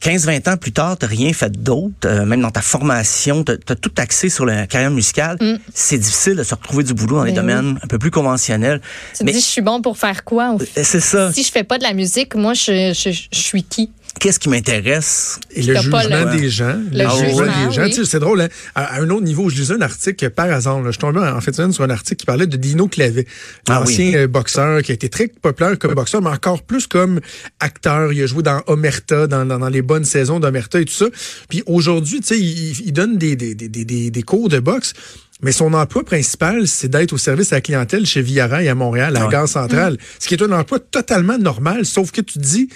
15-20 0.01 0.49
ans 0.51 0.57
plus 0.57 0.73
tard, 0.73 0.97
t'as 0.97 1.07
rien 1.07 1.31
fait 1.31 1.49
d'autre, 1.63 1.95
euh, 2.05 2.25
même 2.25 2.41
dans 2.41 2.51
ta 2.51 2.61
formation, 2.61 3.45
t'as 3.45 3.53
as 3.69 3.75
tout 3.75 3.91
axé 3.97 4.27
sur 4.29 4.45
la 4.45 4.67
carrière 4.67 4.91
musicale. 4.91 5.37
C'est 5.73 5.97
difficile 5.97 6.35
de 6.35 6.43
se 6.43 6.53
retrouver 6.53 6.83
du 6.83 6.93
boulot 6.93 7.15
dans 7.15 7.23
les 7.23 7.31
Ben 7.31 7.45
oui. 7.47 7.53
domaines 7.55 7.79
un 7.81 7.87
peu 7.87 7.97
plus 7.97 8.11
conventionnels. 8.11 8.81
Tu 9.13 9.19
te 9.19 9.23
Mais 9.23 9.31
dis, 9.31 9.39
je 9.39 9.45
suis 9.45 9.61
bon 9.61 9.81
pour 9.81 9.97
faire 9.97 10.25
quoi? 10.25 10.57
fait? 10.59 10.83
c'est 10.83 10.99
ça. 10.99 11.31
Si 11.31 11.41
je 11.41 11.51
fais 11.51 11.63
pas 11.63 11.77
de 11.77 11.83
la 11.83 11.93
musique, 11.93 12.35
moi, 12.35 12.53
je, 12.53 12.93
je, 12.93 13.11
je 13.11 13.39
suis 13.39 13.63
qui? 13.63 13.91
Qu'est-ce 14.19 14.39
qui 14.39 14.47
m'intéresse? 14.47 15.39
Et 15.51 15.63
le 15.63 15.75
jugement 15.75 16.01
le- 16.03 16.37
des 16.39 16.49
gens. 16.49 16.77
Le 16.91 16.99
jugement, 17.09 17.45
des 17.67 17.73
gens. 17.75 17.83
oui. 17.83 17.89
Tu 17.89 17.95
sais, 17.95 18.05
C'est 18.05 18.19
drôle, 18.19 18.41
hein? 18.41 18.47
à, 18.75 18.95
à 18.95 19.01
un 19.01 19.09
autre 19.09 19.23
niveau, 19.25 19.49
je 19.49 19.55
lisais 19.57 19.73
un 19.73 19.81
article 19.81 20.29
par 20.29 20.49
hasard. 20.51 20.81
Là, 20.81 20.91
je 20.91 20.99
tombais 20.99 21.19
en 21.19 21.41
fait 21.41 21.53
sur 21.71 21.83
un 21.83 21.89
article 21.89 22.19
qui 22.19 22.25
parlait 22.25 22.47
de 22.47 22.55
Dino 22.55 22.87
Clavet, 22.87 23.25
Ah 23.67 23.79
l'ancien 23.79 24.09
oui. 24.09 24.15
euh, 24.15 24.27
boxeur 24.27 24.81
qui 24.83 24.91
a 24.91 24.95
été 24.95 25.09
très 25.09 25.27
populaire 25.27 25.77
comme 25.79 25.93
boxeur, 25.95 26.21
mais 26.21 26.29
encore 26.29 26.61
plus 26.61 26.87
comme 26.87 27.19
acteur. 27.59 28.13
Il 28.13 28.21
a 28.21 28.27
joué 28.27 28.43
dans 28.43 28.61
Omerta, 28.67 29.27
dans, 29.27 29.45
dans, 29.45 29.59
dans 29.59 29.69
les 29.69 29.81
bonnes 29.81 30.05
saisons 30.05 30.39
d'Omerta 30.39 30.79
et 30.79 30.85
tout 30.85 30.93
ça. 30.93 31.05
Puis 31.49 31.63
aujourd'hui, 31.65 32.21
tu 32.21 32.27
sais, 32.27 32.39
il, 32.39 32.81
il 32.85 32.93
donne 32.93 33.17
des, 33.17 33.35
des, 33.35 33.55
des, 33.55 33.67
des- 33.67 34.11
des 34.11 34.23
cours 34.23 34.47
de 34.47 34.59
boxe. 34.59 34.93
Mais 35.43 35.51
son 35.51 35.73
emploi 35.73 36.03
principal, 36.03 36.67
c'est 36.67 36.87
d'être 36.87 37.13
au 37.13 37.17
service 37.17 37.51
à 37.51 37.57
la 37.57 37.61
clientèle 37.61 38.05
chez 38.05 38.21
Villarail 38.21 38.67
à 38.69 38.75
Montréal, 38.75 39.15
à 39.15 39.19
la 39.19 39.25
Ouais. 39.25 39.31
gare 39.31 39.47
centrale. 39.47 39.97
Ce 40.19 40.27
qui 40.27 40.33
est 40.33 40.41
un 40.41 40.51
emploi 40.51 40.79
totalement 40.79 41.37
normal, 41.37 41.85
sauf 41.85 42.11
que 42.11 42.21
tu 42.21 42.39
te 42.39 42.43
dis, 42.43 42.69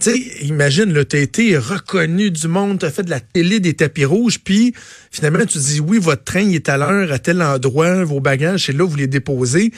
tu 0.00 0.10
sais, 0.10 0.18
imagine, 0.44 0.92
là, 0.92 1.04
t'as 1.04 1.18
été 1.18 1.56
reconnu 1.56 2.30
du 2.30 2.46
monde, 2.46 2.78
t'as 2.78 2.90
fait 2.90 3.02
de 3.02 3.10
la 3.10 3.20
télé, 3.20 3.58
des 3.58 3.74
tapis 3.74 4.04
rouges, 4.04 4.38
puis 4.38 4.74
finalement, 5.10 5.40
tu 5.40 5.58
te 5.58 5.58
dis, 5.58 5.80
oui, 5.80 5.98
votre 5.98 6.24
train 6.24 6.40
il 6.40 6.54
est 6.54 6.68
à 6.68 6.76
l'heure, 6.76 7.10
à 7.10 7.18
tel 7.18 7.42
endroit, 7.42 8.04
vos 8.04 8.20
bagages, 8.20 8.66
c'est 8.66 8.72
là, 8.76 8.84
vous 8.84 8.96
les 8.96 9.06
déposez. 9.06 9.72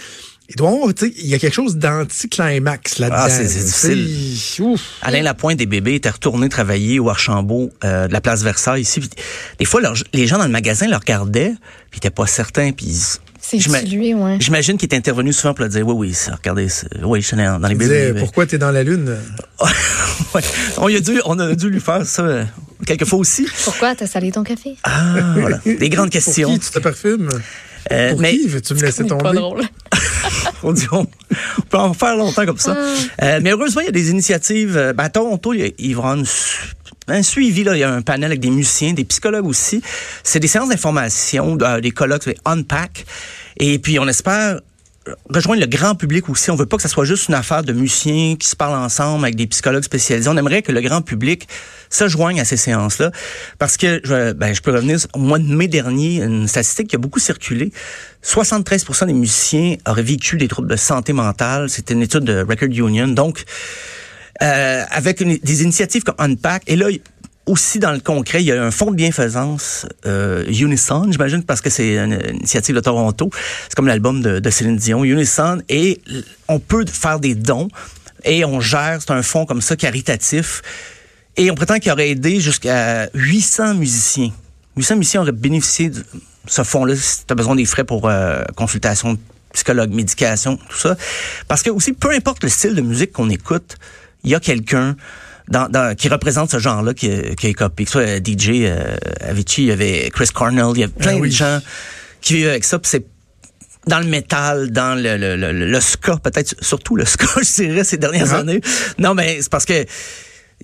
Il 0.54 0.56
doit 0.56 0.70
y 0.70 0.74
avoir, 0.74 0.92
tu 0.94 1.06
sais, 1.06 1.14
il 1.18 1.26
y 1.28 1.34
a 1.34 1.38
quelque 1.38 1.54
chose 1.54 1.76
d'anti-climax 1.78 2.98
là-dedans. 2.98 3.16
Ah, 3.18 3.30
c'est- 3.30 3.44
difficile. 3.44 4.62
ouf. 4.64 4.80
Alain 5.00 5.22
Lapointe 5.22 5.56
des 5.56 5.64
bébés 5.66 5.94
était 5.94 6.10
retourné 6.10 6.50
travailler 6.50 6.98
au 7.00 7.08
Archambault 7.08 7.70
euh, 7.84 8.06
de 8.06 8.12
la 8.12 8.20
place 8.20 8.42
Versailles 8.42 8.82
ici. 8.82 9.00
Puis 9.00 9.08
des 9.58 9.64
fois, 9.64 9.80
leur- 9.80 9.94
les 10.12 10.26
gens 10.26 10.36
dans 10.36 10.44
le 10.44 10.50
magasin 10.50 10.86
le 10.88 10.96
regardaient, 10.96 11.54
puis 11.90 11.94
ils 11.94 11.96
étaient 11.98 12.10
pas 12.10 12.26
certains, 12.26 12.72
puis 12.72 12.84
ils- 12.86 13.18
C'est 13.40 13.58
j'ima- 13.58 13.80
lui, 13.82 14.12
ouais. 14.14 14.36
J'imagine 14.40 14.76
qu'il 14.76 14.88
est 14.92 14.96
intervenu 14.96 15.32
souvent 15.32 15.52
pour 15.54 15.62
leur 15.62 15.70
dire, 15.70 15.86
oui, 15.88 15.94
oui, 16.08 16.14
ça, 16.14 16.36
regardez, 16.36 16.68
oui, 17.02 17.22
je 17.22 17.26
suis 17.28 17.36
dans 17.36 17.58
dans 17.58 17.66
les 17.68 17.74
Il 17.74 17.78
disait, 17.78 18.06
bébés. 18.08 18.20
pourquoi 18.20 18.46
t'es 18.46 18.58
dans 18.58 18.70
la 18.70 18.82
lune? 18.82 19.16
Ouais. 20.34 20.40
on, 20.78 20.86
a 20.86 21.00
dû, 21.00 21.20
on 21.24 21.38
a 21.38 21.54
dû 21.54 21.68
lui 21.68 21.80
faire 21.80 22.06
ça 22.06 22.22
euh, 22.22 22.44
quelques 22.86 23.04
fois 23.04 23.18
aussi. 23.18 23.46
Pourquoi 23.64 23.94
t'as 23.94 24.06
salé 24.06 24.30
ton 24.32 24.44
café? 24.44 24.76
Ah, 24.84 25.34
voilà. 25.36 25.58
Des 25.66 25.88
grandes 25.88 26.10
questions. 26.10 26.48
Pour 26.50 26.58
qui 26.60 26.66
tu 26.66 26.72
te 26.72 26.78
parfumes? 26.78 27.28
Euh, 27.90 28.10
Pour 28.10 28.20
mais 28.20 28.32
qui? 28.36 28.46
Veux-tu 28.48 28.74
me 28.74 28.80
laisser 28.80 29.02
C'est 29.02 29.06
tomber? 29.08 29.22
pas 29.24 29.32
drôle. 29.32 29.62
on, 30.62 30.72
dit, 30.72 30.86
on, 30.92 31.00
on 31.00 31.62
peut 31.68 31.78
en 31.78 31.94
faire 31.94 32.16
longtemps 32.16 32.46
comme 32.46 32.58
ça. 32.58 32.76
Euh, 33.22 33.40
mais 33.42 33.50
heureusement, 33.50 33.80
il 33.80 33.86
y 33.86 33.88
a 33.88 33.92
des 33.92 34.10
initiatives. 34.10 34.76
euh, 34.76 34.92
Ben, 34.92 35.04
à 35.04 35.08
Toronto, 35.10 35.52
il 35.52 35.72
il 35.78 35.96
va 35.96 36.04
une 36.14 36.24
un 37.08 37.22
suivi. 37.22 37.64
Là. 37.64 37.74
Il 37.74 37.80
y 37.80 37.84
a 37.84 37.90
un 37.92 38.02
panel 38.02 38.26
avec 38.26 38.40
des 38.40 38.50
musiciens, 38.50 38.92
des 38.92 39.04
psychologues 39.04 39.46
aussi. 39.46 39.82
C'est 40.22 40.38
des 40.38 40.46
séances 40.46 40.68
d'information, 40.68 41.56
des 41.80 41.90
colloques, 41.90 42.22
c'est 42.24 42.36
Unpack. 42.44 43.04
Et 43.58 43.78
puis, 43.80 43.98
on 43.98 44.06
espère 44.06 44.60
rejoindre 45.28 45.60
le 45.60 45.66
grand 45.66 45.94
public 45.94 46.28
aussi. 46.28 46.50
On 46.50 46.56
veut 46.56 46.66
pas 46.66 46.76
que 46.76 46.82
ça 46.82 46.88
soit 46.88 47.04
juste 47.04 47.28
une 47.28 47.34
affaire 47.34 47.62
de 47.62 47.72
musiciens 47.72 48.36
qui 48.36 48.48
se 48.48 48.56
parlent 48.56 48.78
ensemble 48.78 49.24
avec 49.24 49.36
des 49.36 49.46
psychologues 49.46 49.82
spécialisés. 49.82 50.28
On 50.28 50.36
aimerait 50.36 50.62
que 50.62 50.72
le 50.72 50.80
grand 50.80 51.02
public 51.02 51.48
se 51.90 52.08
joigne 52.08 52.40
à 52.40 52.44
ces 52.44 52.56
séances-là. 52.56 53.10
Parce 53.58 53.76
que, 53.76 54.00
je, 54.04 54.32
ben, 54.32 54.54
je 54.54 54.60
peux 54.60 54.72
revenir 54.72 54.98
au 55.14 55.18
mois 55.18 55.38
de 55.38 55.44
mai 55.44 55.68
dernier, 55.68 56.22
une 56.22 56.48
statistique 56.48 56.88
qui 56.88 56.96
a 56.96 56.98
beaucoup 56.98 57.20
circulé. 57.20 57.72
73% 58.24 59.06
des 59.06 59.12
musiciens 59.12 59.76
auraient 59.86 60.02
vécu 60.02 60.36
des 60.36 60.48
troubles 60.48 60.68
de 60.68 60.76
santé 60.76 61.12
mentale. 61.12 61.68
C'était 61.68 61.94
une 61.94 62.02
étude 62.02 62.24
de 62.24 62.44
Record 62.48 62.68
Union. 62.70 63.08
Donc, 63.08 63.44
euh, 64.42 64.84
avec 64.90 65.22
des 65.22 65.62
initiatives 65.62 66.02
comme 66.02 66.14
Unpack. 66.18 66.62
Et 66.66 66.76
là, 66.76 66.86
aussi 67.46 67.78
dans 67.78 67.92
le 67.92 68.00
concret, 68.00 68.42
il 68.42 68.46
y 68.46 68.52
a 68.52 68.62
un 68.62 68.70
fonds 68.70 68.90
de 68.90 68.96
bienfaisance 68.96 69.86
euh, 70.06 70.44
Unison, 70.46 71.10
j'imagine, 71.10 71.42
parce 71.42 71.60
que 71.60 71.70
c'est 71.70 71.96
une 71.96 72.18
initiative 72.34 72.74
de 72.74 72.80
Toronto. 72.80 73.30
C'est 73.64 73.74
comme 73.74 73.88
l'album 73.88 74.22
de, 74.22 74.50
Céline 74.50 74.76
Dion, 74.76 75.04
Unison. 75.04 75.60
Et 75.68 76.00
on 76.48 76.58
peut 76.58 76.84
faire 76.86 77.18
des 77.18 77.34
dons 77.34 77.68
et 78.24 78.44
on 78.44 78.60
gère, 78.60 78.98
c'est 79.00 79.12
un 79.12 79.22
fonds 79.22 79.46
comme 79.46 79.60
ça, 79.60 79.76
caritatif. 79.76 80.62
Et 81.36 81.50
on 81.50 81.54
prétend 81.54 81.78
qu'il 81.78 81.90
aurait 81.90 82.10
aidé 82.10 82.40
jusqu'à 82.40 83.08
800 83.14 83.74
musiciens. 83.74 84.30
800 84.76 84.96
musiciens 84.96 85.22
auraient 85.22 85.32
bénéficié 85.32 85.90
de 85.90 86.04
ce 86.46 86.62
fonds-là 86.62 86.94
si 86.96 87.26
tu 87.26 87.32
as 87.32 87.34
besoin 87.34 87.56
des 87.56 87.64
frais 87.64 87.84
pour 87.84 88.08
euh, 88.08 88.42
consultation, 88.54 89.18
psychologue, 89.52 89.92
médication, 89.92 90.56
tout 90.56 90.78
ça. 90.78 90.96
Parce 91.48 91.62
que 91.62 91.70
aussi, 91.70 91.92
peu 91.92 92.10
importe 92.10 92.42
le 92.42 92.48
style 92.48 92.74
de 92.74 92.80
musique 92.80 93.12
qu'on 93.12 93.30
écoute, 93.30 93.76
il 94.24 94.30
y 94.30 94.34
a 94.34 94.40
quelqu'un 94.40 94.96
dans, 95.48 95.68
dans- 95.68 95.94
qui 95.96 96.08
représente 96.08 96.50
ce 96.50 96.58
genre-là 96.58 96.94
qui, 96.94 97.10
qui 97.36 97.48
est 97.48 97.54
copié. 97.54 97.84
Que 97.86 97.92
ce 97.92 97.98
soit 97.98 98.16
DJ 98.24 98.62
euh, 98.64 98.96
Avicii, 99.20 99.64
il 99.64 99.68
y 99.68 99.72
avait 99.72 100.10
Chris 100.12 100.28
Cornell, 100.32 100.66
il 100.74 100.80
y 100.80 100.84
a 100.84 100.88
plein 100.88 101.14
Ah 101.16 101.20
oui. 101.20 101.28
de 101.30 101.34
gens 101.34 101.60
qui 102.20 102.34
vivent 102.34 102.48
avec 102.48 102.64
ça. 102.64 102.78
puis 102.78 102.88
c'est 102.90 103.06
dans 103.88 103.98
le 103.98 104.06
métal, 104.06 104.70
dans 104.70 104.94
le, 104.94 105.16
le, 105.16 105.34
le, 105.36 105.52
le 105.52 105.80
ska, 105.80 106.16
peut-être 106.16 106.54
surtout 106.64 106.94
le 106.94 107.04
ska, 107.04 107.26
je 107.42 107.62
dirais, 107.64 107.82
ces 107.84 107.96
dernières 107.96 108.32
Ah. 108.32 108.38
années. 108.38 108.60
Non, 108.98 109.14
mais 109.14 109.38
c'est 109.42 109.50
parce 109.50 109.64
que 109.64 109.84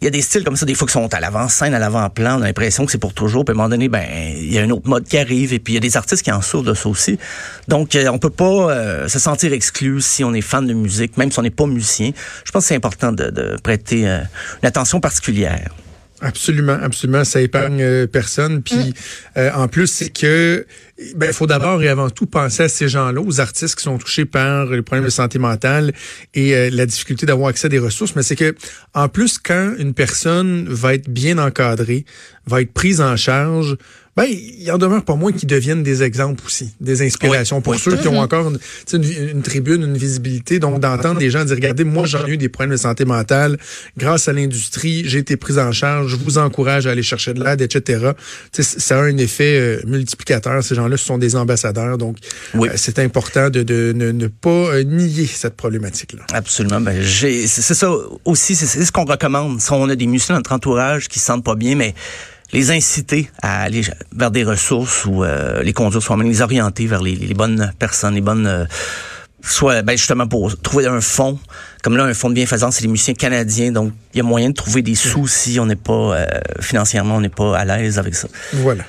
il 0.00 0.04
y 0.04 0.06
a 0.06 0.10
des 0.10 0.22
styles 0.22 0.44
comme 0.44 0.56
ça, 0.56 0.64
des 0.64 0.74
fois 0.74 0.86
qui 0.86 0.92
sont 0.92 1.12
à 1.12 1.20
l'avant-scène, 1.20 1.74
à 1.74 1.78
l'avant-plan, 1.78 2.38
on 2.38 2.42
a 2.42 2.46
l'impression 2.46 2.86
que 2.86 2.92
c'est 2.92 2.98
pour 2.98 3.14
toujours, 3.14 3.44
puis 3.44 3.52
à 3.52 3.54
un 3.54 3.56
moment 3.56 3.68
donné, 3.68 3.88
ben, 3.88 4.06
il 4.36 4.52
y 4.52 4.58
a 4.58 4.62
un 4.62 4.70
autre 4.70 4.88
mode 4.88 5.04
qui 5.04 5.18
arrive, 5.18 5.52
et 5.52 5.58
puis 5.58 5.72
il 5.72 5.74
y 5.74 5.78
a 5.78 5.80
des 5.80 5.96
artistes 5.96 6.22
qui 6.22 6.30
en 6.30 6.40
souffrent 6.40 6.64
de 6.64 6.74
ça 6.74 6.88
aussi. 6.88 7.18
Donc, 7.66 7.96
euh, 7.96 8.08
on 8.08 8.18
peut 8.18 8.30
pas 8.30 8.44
euh, 8.70 9.08
se 9.08 9.18
sentir 9.18 9.52
exclu 9.52 10.00
si 10.00 10.22
on 10.22 10.34
est 10.34 10.40
fan 10.40 10.66
de 10.66 10.74
musique, 10.74 11.16
même 11.16 11.32
si 11.32 11.38
on 11.38 11.42
n'est 11.42 11.50
pas 11.50 11.66
musicien. 11.66 12.12
Je 12.44 12.52
pense 12.52 12.64
que 12.64 12.68
c'est 12.68 12.76
important 12.76 13.10
de, 13.10 13.30
de 13.30 13.56
prêter 13.62 14.08
euh, 14.08 14.20
une 14.62 14.68
attention 14.68 15.00
particulière. 15.00 15.70
Absolument, 16.20 16.76
absolument, 16.82 17.24
ça 17.24 17.40
épargne 17.40 17.80
euh, 17.80 18.06
personne. 18.06 18.62
Puis 18.62 18.76
mm. 18.76 18.92
euh, 19.36 19.50
en 19.54 19.68
plus, 19.68 19.86
c'est 19.86 20.10
que 20.10 20.66
ben 21.14 21.26
il 21.28 21.32
faut 21.32 21.46
d'abord 21.46 21.80
et 21.80 21.88
avant 21.88 22.10
tout 22.10 22.26
penser 22.26 22.64
à 22.64 22.68
ces 22.68 22.88
gens-là, 22.88 23.20
aux 23.20 23.40
artistes 23.40 23.76
qui 23.76 23.84
sont 23.84 23.98
touchés 23.98 24.24
par 24.24 24.66
les 24.66 24.82
problèmes 24.82 25.04
de 25.04 25.10
santé 25.10 25.38
mentale 25.38 25.92
et 26.34 26.56
euh, 26.56 26.70
la 26.72 26.86
difficulté 26.86 27.24
d'avoir 27.24 27.50
accès 27.50 27.66
à 27.66 27.68
des 27.68 27.78
ressources. 27.78 28.16
Mais 28.16 28.24
c'est 28.24 28.34
que 28.34 28.56
en 28.94 29.08
plus, 29.08 29.38
quand 29.38 29.74
une 29.78 29.94
personne 29.94 30.66
va 30.68 30.94
être 30.94 31.08
bien 31.08 31.38
encadrée, 31.38 32.04
va 32.46 32.62
être 32.62 32.72
prise 32.72 33.00
en 33.00 33.16
charge, 33.16 33.76
ben, 34.18 34.26
il 34.28 34.68
en 34.72 34.78
demeure 34.78 35.04
pas 35.04 35.14
moins 35.14 35.30
qui 35.30 35.46
deviennent 35.46 35.84
des 35.84 36.02
exemples 36.02 36.44
aussi, 36.44 36.74
des 36.80 37.02
inspirations 37.02 37.60
pour 37.60 37.76
ceux 37.76 37.96
qui 37.96 38.08
ont 38.08 38.18
encore 38.18 38.48
une, 38.48 38.58
une, 38.92 39.42
tribune, 39.42 39.84
une 39.84 39.96
visibilité. 39.96 40.58
Donc, 40.58 40.80
d'entendre 40.80 41.20
des 41.20 41.30
gens 41.30 41.44
dire, 41.44 41.54
regardez, 41.54 41.84
moi, 41.84 42.04
j'en 42.04 42.26
ai 42.26 42.30
eu 42.30 42.36
des 42.36 42.48
problèmes 42.48 42.72
de 42.72 42.80
santé 42.80 43.04
mentale. 43.04 43.58
Grâce 43.96 44.26
à 44.26 44.32
l'industrie, 44.32 45.04
j'ai 45.06 45.18
été 45.18 45.36
pris 45.36 45.60
en 45.60 45.70
charge. 45.70 46.10
Je 46.10 46.16
vous 46.16 46.36
encourage 46.36 46.88
à 46.88 46.90
aller 46.90 47.04
chercher 47.04 47.32
de 47.32 47.44
l'aide, 47.44 47.60
etc. 47.60 48.10
ça 48.50 48.98
a 48.98 49.02
un 49.02 49.16
effet 49.18 49.56
euh, 49.56 49.80
multiplicateur. 49.86 50.64
Ces 50.64 50.74
gens-là 50.74 50.96
sont 50.96 51.18
des 51.18 51.36
ambassadeurs. 51.36 51.96
Donc, 51.96 52.16
euh, 52.56 52.66
c'est 52.74 52.98
important 52.98 53.50
de, 53.50 53.62
de, 53.62 53.92
ne 53.92 54.26
pas 54.26 54.50
euh, 54.50 54.82
nier 54.82 55.26
cette 55.26 55.54
problématique-là. 55.54 56.24
Absolument. 56.32 56.80
Ben, 56.80 57.04
c'est 57.04 57.46
ça 57.46 57.88
aussi, 58.24 58.56
c'est 58.56 58.84
ce 58.84 58.90
qu'on 58.90 59.04
recommande. 59.04 59.60
Si 59.60 59.70
on 59.70 59.88
a 59.88 59.94
des 59.94 60.08
musiciens 60.08 60.34
dans 60.34 60.40
notre 60.40 60.52
entourage 60.52 61.06
qui 61.06 61.20
se 61.20 61.26
sentent 61.26 61.44
pas 61.44 61.54
bien, 61.54 61.76
mais 61.76 61.94
les 62.52 62.70
inciter 62.70 63.30
à 63.42 63.62
aller 63.62 63.82
vers 64.12 64.30
des 64.30 64.44
ressources 64.44 65.04
ou 65.04 65.24
euh, 65.24 65.62
les 65.62 65.72
conduire 65.72 66.02
soi-même, 66.02 66.28
les 66.28 66.40
orienter 66.42 66.86
vers 66.86 67.02
les, 67.02 67.14
les, 67.14 67.34
bonnes 67.34 67.72
personnes, 67.78 68.14
les 68.14 68.20
bonnes 68.20 68.46
euh, 68.46 68.64
soit 69.42 69.82
ben 69.82 69.96
justement 69.96 70.26
pour 70.26 70.58
trouver 70.60 70.86
un 70.86 71.00
fonds 71.00 71.38
comme 71.82 71.96
là 71.96 72.04
un 72.04 72.14
fonds 72.14 72.28
de 72.28 72.34
bienfaisance 72.34 72.76
c'est 72.76 72.82
les 72.82 72.88
musiciens 72.88 73.14
canadiens 73.14 73.70
donc 73.70 73.92
il 74.12 74.18
y 74.18 74.20
a 74.20 74.24
moyen 74.24 74.50
de 74.50 74.54
trouver 74.54 74.82
des 74.82 74.96
sous 74.96 75.28
si 75.28 75.60
on 75.60 75.66
n'est 75.66 75.76
pas 75.76 75.92
euh, 75.92 76.26
financièrement 76.60 77.16
on 77.16 77.20
n'est 77.20 77.28
pas 77.28 77.56
à 77.56 77.64
l'aise 77.64 77.98
avec 77.98 78.14
ça. 78.14 78.28
Voilà. 78.52 78.84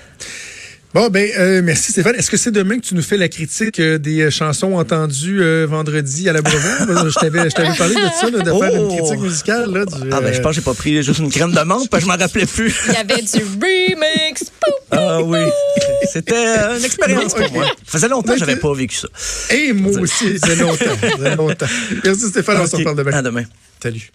Bon, 0.92 1.08
ben, 1.10 1.30
euh, 1.38 1.62
merci 1.64 1.92
Stéphane. 1.92 2.16
Est-ce 2.16 2.32
que 2.32 2.38
c'est 2.38 2.50
demain 2.50 2.80
que 2.80 2.86
tu 2.86 2.96
nous 2.96 3.04
fais 3.04 3.16
la 3.16 3.30
critique 3.30 3.80
euh, 3.80 4.00
des 4.00 4.22
euh, 4.22 4.30
chansons 4.32 4.74
entendues 4.74 5.44
vendredi 5.66 6.28
à 6.28 6.34
la 6.34 6.42
Breuvre? 6.42 7.10
je 7.10 7.20
t'avais, 7.20 7.48
je 7.48 7.56
t'avais 7.56 7.78
parlé 7.78 7.94
de 7.94 8.00
ça, 8.20 8.32
de 8.32 8.38
faire 8.44 8.76
une 8.76 8.88
oh! 8.90 8.96
critique 8.96 9.20
musicale. 9.20 9.72
Là, 9.72 9.86
du, 9.86 9.94
ah, 10.12 10.20
ben, 10.20 10.34
je 10.34 10.42
pense 10.42 10.50
que 10.50 10.56
j'ai 10.56 10.62
pas 10.62 10.74
pris 10.74 11.04
juste 11.04 11.20
une 11.20 11.30
crème 11.30 11.52
de 11.52 11.62
menthe, 11.62 11.90
parce 11.92 12.04
que 12.04 12.10
je 12.10 12.12
m'en 12.12 12.20
rappelais 12.20 12.48
plus. 12.48 12.74
Il 12.88 12.94
y 12.94 12.98
avait 12.98 13.22
du 13.22 13.38
remix. 13.38 14.46
ah 14.92 15.22
oui. 15.22 15.42
C'était 16.12 16.58
une 16.76 16.84
expérience 16.84 17.36
pour 17.36 17.52
moi. 17.52 17.66
Ça 17.66 17.74
faisait 17.86 18.10
longtemps 18.10 18.34
que 18.34 18.40
j'avais 18.40 18.56
pas 18.56 18.74
vécu 18.74 18.96
ça. 18.96 19.08
Et 19.52 19.74
moi 19.74 19.92
aussi, 20.00 20.40
ça 20.40 20.48
faisait 20.48 20.64
longtemps. 20.64 21.36
longtemps. 21.38 21.68
Merci 22.04 22.30
Stéphane, 22.30 22.62
on 22.62 22.66
se 22.66 22.78
reparle 22.78 22.98
demain. 22.98 23.12
À 23.12 23.22
demain. 23.22 23.44
Salut. 23.80 24.12